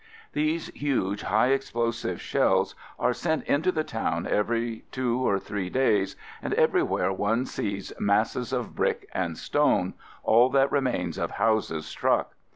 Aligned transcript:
These 0.33 0.69
huge 0.69 1.21
high 1.21 1.49
explosive 1.49 2.19
shells 2.19 2.73
are 2.97 3.13
sent 3.13 3.43
into 3.43 3.71
the 3.71 3.83
town 3.83 4.25
every 4.25 4.83
two 4.91 5.19
or 5.19 5.37
three 5.37 5.69
days, 5.69 6.15
and 6.41 6.55
everywhere 6.55 7.13
one 7.13 7.45
sees 7.45 7.93
masses 7.99 8.51
of 8.51 8.73
brick 8.73 9.07
and 9.13 9.37
stone, 9.37 9.93
all 10.23 10.49
that 10.49 10.71
remains 10.71 11.19
of 11.19 11.29
houses 11.29 11.85
struck. 11.85 12.33